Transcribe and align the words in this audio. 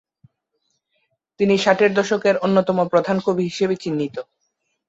তিনি 1.39 1.55
ষাটের 1.57 1.91
দশকের 1.93 2.35
অন্যতম 2.37 2.77
প্রধান 2.91 3.17
কবি 3.25 3.43
হিসেবে 3.49 3.75
চিহ্নিত। 3.77 4.15